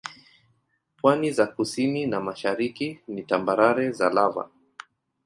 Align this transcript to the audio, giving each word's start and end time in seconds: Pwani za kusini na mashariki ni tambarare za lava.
Pwani 0.97 1.31
za 1.31 1.47
kusini 1.47 2.05
na 2.07 2.19
mashariki 2.21 2.99
ni 3.07 3.23
tambarare 3.23 3.91
za 3.91 4.09
lava. 4.09 4.49